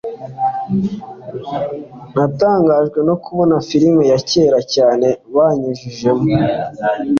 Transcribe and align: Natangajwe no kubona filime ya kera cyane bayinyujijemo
Natangajwe 2.15 2.99
no 3.07 3.15
kubona 3.23 3.55
filime 3.67 4.03
ya 4.11 4.19
kera 4.29 4.59
cyane 4.73 5.07
bayinyujijemo 5.35 6.25